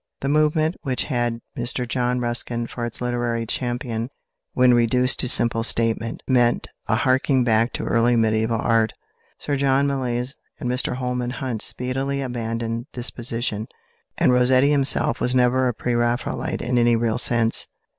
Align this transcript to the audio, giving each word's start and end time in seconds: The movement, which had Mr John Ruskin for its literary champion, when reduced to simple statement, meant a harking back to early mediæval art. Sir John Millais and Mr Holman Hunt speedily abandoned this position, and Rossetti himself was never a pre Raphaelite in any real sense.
The 0.21 0.29
movement, 0.29 0.77
which 0.81 1.03
had 1.03 1.41
Mr 1.55 1.87
John 1.87 2.19
Ruskin 2.19 2.65
for 2.65 2.83
its 2.87 3.01
literary 3.01 3.45
champion, 3.45 4.09
when 4.53 4.73
reduced 4.73 5.19
to 5.19 5.29
simple 5.29 5.61
statement, 5.61 6.23
meant 6.27 6.67
a 6.87 6.95
harking 6.95 7.43
back 7.43 7.71
to 7.73 7.83
early 7.83 8.15
mediæval 8.15 8.65
art. 8.65 8.93
Sir 9.37 9.55
John 9.57 9.85
Millais 9.85 10.29
and 10.59 10.67
Mr 10.67 10.95
Holman 10.95 11.29
Hunt 11.29 11.61
speedily 11.61 12.19
abandoned 12.19 12.87
this 12.93 13.11
position, 13.11 13.67
and 14.17 14.33
Rossetti 14.33 14.71
himself 14.71 15.21
was 15.21 15.35
never 15.35 15.67
a 15.67 15.73
pre 15.75 15.93
Raphaelite 15.93 16.63
in 16.63 16.79
any 16.79 16.95
real 16.95 17.19
sense. 17.19 17.67